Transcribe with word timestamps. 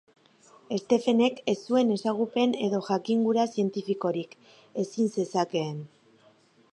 Stephenek 0.83 1.41
ez 1.53 1.55
zuen 1.73 1.91
ezagupen 1.95 2.55
edo 2.69 2.79
jakingura 2.89 3.45
zientifikorik, 3.57 4.33
ezin 4.85 5.15
zezakeen. 5.19 5.77